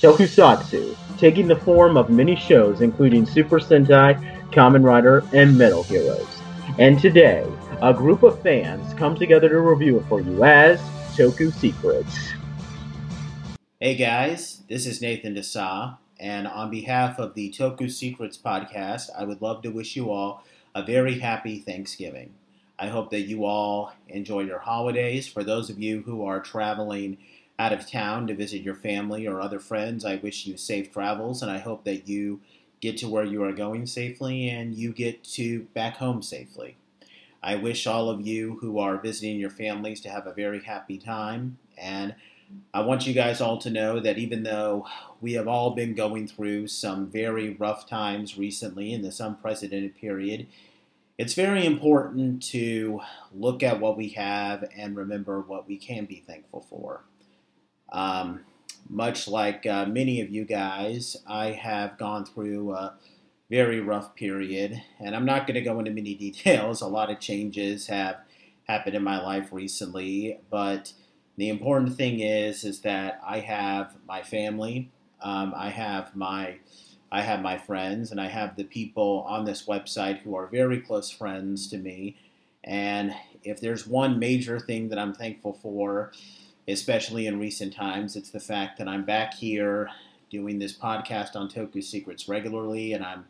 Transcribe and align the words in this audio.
Tokusatsu, 0.00 0.96
taking 1.18 1.48
the 1.48 1.56
form 1.56 1.96
of 1.96 2.08
many 2.08 2.36
shows 2.36 2.82
including 2.82 3.26
Super 3.26 3.58
Sentai, 3.58 4.14
Kamen 4.52 4.84
Rider, 4.84 5.24
and 5.32 5.58
Metal 5.58 5.82
Heroes. 5.82 6.40
And 6.78 7.00
today, 7.00 7.44
a 7.82 7.92
group 7.92 8.22
of 8.22 8.40
fans 8.40 8.94
come 8.94 9.16
together 9.16 9.48
to 9.48 9.60
review 9.60 9.98
it 9.98 10.04
for 10.08 10.20
you 10.20 10.44
as 10.44 10.78
Toku 11.16 11.52
Secrets. 11.52 12.16
Hey 13.80 13.96
guys, 13.96 14.62
this 14.68 14.86
is 14.86 15.02
Nathan 15.02 15.34
Desa, 15.34 15.98
and 16.20 16.46
on 16.46 16.70
behalf 16.70 17.18
of 17.18 17.34
the 17.34 17.50
Toku 17.50 17.90
Secrets 17.90 18.38
podcast, 18.38 19.10
I 19.18 19.24
would 19.24 19.42
love 19.42 19.62
to 19.62 19.70
wish 19.70 19.96
you 19.96 20.12
all 20.12 20.44
a 20.76 20.84
very 20.84 21.18
happy 21.18 21.58
Thanksgiving. 21.58 22.34
I 22.78 22.86
hope 22.86 23.10
that 23.10 23.22
you 23.22 23.44
all 23.44 23.92
enjoy 24.06 24.42
your 24.42 24.60
holidays. 24.60 25.26
For 25.26 25.42
those 25.42 25.70
of 25.70 25.80
you 25.80 26.02
who 26.02 26.24
are 26.24 26.38
traveling 26.38 27.18
out 27.58 27.72
of 27.72 27.90
town 27.90 28.26
to 28.26 28.34
visit 28.34 28.62
your 28.62 28.74
family 28.74 29.26
or 29.26 29.40
other 29.40 29.58
friends, 29.58 30.04
I 30.04 30.16
wish 30.16 30.46
you 30.46 30.56
safe 30.56 30.92
travels, 30.92 31.42
and 31.42 31.50
I 31.50 31.58
hope 31.58 31.84
that 31.84 32.08
you 32.08 32.40
get 32.80 32.96
to 32.98 33.08
where 33.08 33.24
you 33.24 33.42
are 33.42 33.52
going 33.52 33.86
safely 33.86 34.48
and 34.48 34.74
you 34.74 34.92
get 34.92 35.24
to 35.24 35.62
back 35.74 35.96
home 35.96 36.22
safely. 36.22 36.76
I 37.42 37.56
wish 37.56 37.86
all 37.86 38.10
of 38.10 38.26
you 38.26 38.58
who 38.60 38.78
are 38.78 38.98
visiting 38.98 39.38
your 39.38 39.50
families 39.50 40.00
to 40.02 40.10
have 40.10 40.26
a 40.26 40.32
very 40.32 40.62
happy 40.62 40.98
time. 40.98 41.58
And 41.76 42.14
I 42.72 42.80
want 42.80 43.06
you 43.06 43.14
guys 43.14 43.40
all 43.40 43.58
to 43.58 43.70
know 43.70 44.00
that 44.00 44.18
even 44.18 44.42
though 44.42 44.86
we 45.20 45.34
have 45.34 45.48
all 45.48 45.70
been 45.70 45.94
going 45.94 46.26
through 46.26 46.68
some 46.68 47.06
very 47.06 47.50
rough 47.50 47.88
times 47.88 48.38
recently 48.38 48.92
in 48.92 49.02
this 49.02 49.20
unprecedented 49.20 49.96
period, 49.96 50.46
it's 51.16 51.34
very 51.34 51.66
important 51.66 52.42
to 52.44 53.00
look 53.34 53.62
at 53.62 53.80
what 53.80 53.96
we 53.96 54.10
have 54.10 54.64
and 54.76 54.96
remember 54.96 55.40
what 55.40 55.66
we 55.66 55.76
can 55.76 56.04
be 56.04 56.22
thankful 56.26 56.64
for. 56.70 57.02
Um, 57.90 58.40
much 58.88 59.28
like 59.28 59.66
uh, 59.66 59.86
many 59.86 60.20
of 60.20 60.30
you 60.30 60.44
guys, 60.44 61.16
I 61.26 61.52
have 61.52 61.98
gone 61.98 62.24
through 62.24 62.72
a 62.72 62.94
very 63.50 63.80
rough 63.80 64.14
period, 64.14 64.82
and 65.00 65.14
I'm 65.14 65.24
not 65.24 65.46
going 65.46 65.54
to 65.54 65.60
go 65.60 65.78
into 65.78 65.90
many 65.90 66.14
details. 66.26 66.80
A 66.80 66.86
lot 66.86 67.10
of 67.10 67.20
changes 67.20 67.86
have 67.88 68.16
happened 68.66 68.94
in 68.96 69.02
my 69.02 69.20
life 69.22 69.48
recently, 69.52 70.38
but 70.50 70.92
the 71.36 71.48
important 71.48 71.96
thing 71.96 72.20
is 72.20 72.64
is 72.64 72.80
that 72.80 73.20
I 73.26 73.40
have 73.40 73.92
my 74.06 74.22
family, 74.22 74.90
um, 75.22 75.54
I 75.56 75.70
have 75.70 76.14
my 76.16 76.56
I 77.10 77.22
have 77.22 77.40
my 77.40 77.56
friends, 77.56 78.10
and 78.10 78.20
I 78.20 78.28
have 78.28 78.56
the 78.56 78.64
people 78.64 79.24
on 79.26 79.44
this 79.44 79.64
website 79.66 80.18
who 80.18 80.34
are 80.36 80.46
very 80.46 80.78
close 80.80 81.10
friends 81.10 81.68
to 81.68 81.78
me. 81.78 82.16
And 82.64 83.14
if 83.42 83.60
there's 83.60 83.86
one 83.86 84.18
major 84.18 84.60
thing 84.60 84.90
that 84.90 84.98
I'm 84.98 85.14
thankful 85.14 85.54
for, 85.62 86.12
especially 86.68 87.26
in 87.26 87.40
recent 87.40 87.72
times. 87.72 88.14
It's 88.14 88.30
the 88.30 88.40
fact 88.40 88.78
that 88.78 88.88
I'm 88.88 89.04
back 89.04 89.34
here 89.34 89.88
doing 90.30 90.58
this 90.58 90.76
podcast 90.76 91.34
on 91.34 91.48
Toku 91.48 91.82
Secrets 91.82 92.28
regularly, 92.28 92.92
and 92.92 93.04
I'm 93.04 93.24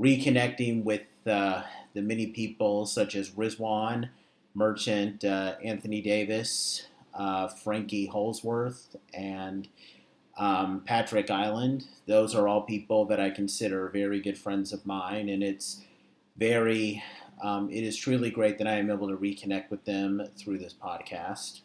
reconnecting 0.00 0.82
with 0.82 1.02
uh, 1.26 1.62
the 1.94 2.00
many 2.00 2.28
people 2.28 2.86
such 2.86 3.14
as 3.14 3.30
Rizwan, 3.30 4.08
Merchant, 4.54 5.24
uh, 5.24 5.56
Anthony 5.62 6.00
Davis, 6.00 6.86
uh, 7.14 7.48
Frankie 7.48 8.06
Holsworth, 8.06 8.96
and 9.12 9.68
um, 10.38 10.82
Patrick 10.86 11.30
Island. 11.30 11.84
Those 12.06 12.34
are 12.34 12.48
all 12.48 12.62
people 12.62 13.04
that 13.06 13.20
I 13.20 13.28
consider 13.28 13.88
very 13.88 14.20
good 14.20 14.38
friends 14.38 14.72
of 14.72 14.86
mine, 14.86 15.28
and 15.28 15.42
it's 15.42 15.82
very, 16.38 17.02
um, 17.42 17.70
it 17.70 17.84
is 17.84 17.98
truly 17.98 18.30
great 18.30 18.56
that 18.56 18.66
I 18.66 18.76
am 18.76 18.90
able 18.90 19.08
to 19.08 19.16
reconnect 19.16 19.70
with 19.70 19.84
them 19.84 20.26
through 20.38 20.58
this 20.58 20.74
podcast. 20.74 21.60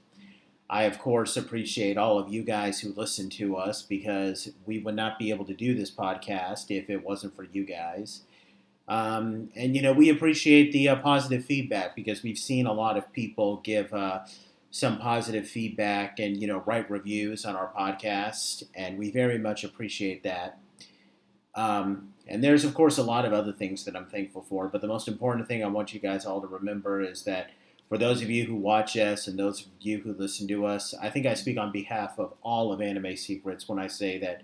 I, 0.69 0.83
of 0.83 0.99
course, 0.99 1.37
appreciate 1.37 1.97
all 1.97 2.19
of 2.19 2.27
you 2.27 2.43
guys 2.43 2.81
who 2.81 2.93
listen 2.93 3.29
to 3.31 3.55
us 3.55 3.81
because 3.81 4.51
we 4.65 4.79
would 4.79 4.95
not 4.95 5.17
be 5.17 5.29
able 5.29 5.45
to 5.45 5.53
do 5.53 5.73
this 5.73 5.89
podcast 5.89 6.65
if 6.69 6.89
it 6.89 7.05
wasn't 7.05 7.35
for 7.35 7.43
you 7.43 7.63
guys. 7.63 8.21
Um, 8.89 9.49
and, 9.55 9.75
you 9.75 9.81
know, 9.81 9.93
we 9.93 10.09
appreciate 10.09 10.71
the 10.71 10.89
uh, 10.89 10.97
positive 10.97 11.45
feedback 11.45 11.95
because 11.95 12.23
we've 12.23 12.37
seen 12.37 12.65
a 12.65 12.73
lot 12.73 12.97
of 12.97 13.11
people 13.13 13.57
give 13.57 13.93
uh, 13.93 14.21
some 14.71 14.97
positive 14.97 15.47
feedback 15.47 16.19
and, 16.19 16.37
you 16.37 16.47
know, 16.47 16.63
write 16.65 16.89
reviews 16.89 17.45
on 17.45 17.55
our 17.55 17.71
podcast. 17.77 18.63
And 18.75 18.97
we 18.97 19.09
very 19.09 19.37
much 19.37 19.63
appreciate 19.63 20.23
that. 20.23 20.59
Um, 21.55 22.13
and 22.27 22.43
there's, 22.43 22.65
of 22.65 22.73
course, 22.73 22.97
a 22.97 23.03
lot 23.03 23.25
of 23.25 23.33
other 23.33 23.53
things 23.53 23.85
that 23.85 23.95
I'm 23.95 24.05
thankful 24.05 24.45
for. 24.47 24.67
But 24.67 24.81
the 24.81 24.87
most 24.87 25.07
important 25.07 25.47
thing 25.47 25.63
I 25.63 25.67
want 25.67 25.93
you 25.93 25.99
guys 25.99 26.25
all 26.25 26.41
to 26.41 26.47
remember 26.47 27.01
is 27.01 27.23
that 27.23 27.51
for 27.87 27.97
those 27.97 28.21
of 28.21 28.29
you 28.29 28.45
who 28.45 28.55
watch 28.55 28.97
us 28.97 29.27
and 29.27 29.39
those 29.39 29.61
of 29.61 29.67
you 29.79 29.99
who 29.99 30.13
listen 30.13 30.47
to 30.49 30.65
us, 30.65 30.93
I 31.01 31.09
think 31.09 31.25
I 31.25 31.33
speak 31.33 31.57
on 31.57 31.71
behalf 31.71 32.19
of 32.19 32.33
all 32.41 32.73
of 32.73 32.81
Anime 32.81 33.15
Secrets 33.15 33.69
when 33.69 33.79
I 33.79 33.87
say 33.87 34.17
that 34.19 34.41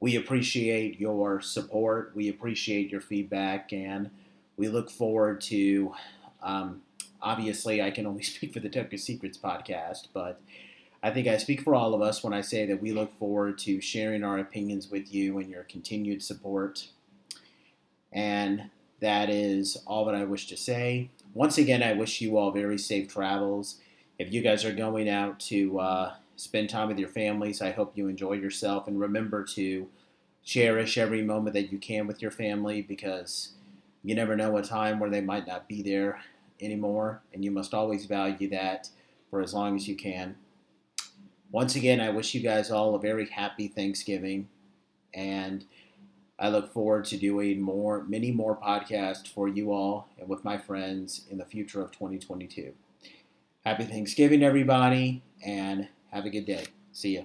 we 0.00 0.16
appreciate 0.16 0.98
your 0.98 1.40
support, 1.40 2.10
we 2.14 2.28
appreciate 2.28 2.90
your 2.90 3.00
feedback, 3.00 3.72
and 3.72 4.10
we 4.56 4.68
look 4.68 4.90
forward 4.90 5.40
to. 5.42 5.94
Um, 6.42 6.82
obviously, 7.20 7.80
I 7.80 7.92
can 7.92 8.04
only 8.04 8.22
speak 8.24 8.52
for 8.52 8.60
the 8.60 8.68
Toku 8.68 8.98
Secrets 8.98 9.38
podcast, 9.38 10.08
but 10.12 10.40
I 11.04 11.10
think 11.10 11.28
I 11.28 11.36
speak 11.36 11.62
for 11.62 11.76
all 11.76 11.94
of 11.94 12.02
us 12.02 12.24
when 12.24 12.32
I 12.32 12.40
say 12.40 12.66
that 12.66 12.82
we 12.82 12.92
look 12.92 13.16
forward 13.16 13.58
to 13.58 13.80
sharing 13.80 14.24
our 14.24 14.38
opinions 14.38 14.88
with 14.88 15.14
you 15.14 15.38
and 15.38 15.48
your 15.48 15.62
continued 15.62 16.22
support. 16.22 16.88
And 18.12 18.70
that 19.00 19.30
is 19.30 19.76
all 19.86 20.04
that 20.06 20.14
I 20.16 20.24
wish 20.24 20.48
to 20.48 20.56
say 20.56 21.10
once 21.34 21.58
again, 21.58 21.82
I 21.82 21.92
wish 21.92 22.20
you 22.20 22.36
all 22.36 22.50
very 22.50 22.78
safe 22.78 23.08
travels. 23.08 23.78
If 24.18 24.32
you 24.32 24.42
guys 24.42 24.64
are 24.64 24.72
going 24.72 25.08
out 25.08 25.40
to 25.40 25.80
uh, 25.80 26.14
spend 26.36 26.70
time 26.70 26.88
with 26.88 26.98
your 26.98 27.08
families, 27.08 27.62
I 27.62 27.70
hope 27.70 27.96
you 27.96 28.08
enjoy 28.08 28.34
yourself 28.34 28.86
and 28.86 29.00
remember 29.00 29.44
to 29.44 29.88
cherish 30.44 30.98
every 30.98 31.22
moment 31.22 31.54
that 31.54 31.72
you 31.72 31.78
can 31.78 32.06
with 32.06 32.20
your 32.20 32.30
family 32.30 32.82
because 32.82 33.52
you 34.02 34.14
never 34.14 34.36
know 34.36 34.56
a 34.56 34.62
time 34.62 34.98
where 34.98 35.10
they 35.10 35.20
might 35.20 35.46
not 35.46 35.68
be 35.68 35.82
there 35.82 36.20
anymore, 36.60 37.22
and 37.32 37.44
you 37.44 37.50
must 37.50 37.74
always 37.74 38.06
value 38.06 38.48
that 38.50 38.88
for 39.30 39.40
as 39.40 39.54
long 39.54 39.76
as 39.76 39.88
you 39.88 39.96
can. 39.96 40.36
Once 41.50 41.76
again, 41.76 42.00
I 42.00 42.10
wish 42.10 42.34
you 42.34 42.40
guys 42.40 42.70
all 42.70 42.94
a 42.94 42.98
very 42.98 43.28
happy 43.28 43.68
Thanksgiving, 43.68 44.48
and 45.14 45.64
I 46.42 46.48
look 46.48 46.72
forward 46.72 47.04
to 47.04 47.16
doing 47.16 47.62
more, 47.62 48.02
many 48.02 48.32
more 48.32 48.56
podcasts 48.56 49.28
for 49.28 49.46
you 49.46 49.70
all 49.70 50.08
and 50.18 50.28
with 50.28 50.44
my 50.44 50.58
friends 50.58 51.24
in 51.30 51.38
the 51.38 51.44
future 51.44 51.80
of 51.80 51.92
2022. 51.92 52.72
Happy 53.64 53.84
Thanksgiving, 53.84 54.42
everybody, 54.42 55.22
and 55.46 55.86
have 56.10 56.26
a 56.26 56.30
good 56.30 56.44
day. 56.44 56.64
See 56.90 57.14
ya. 57.14 57.22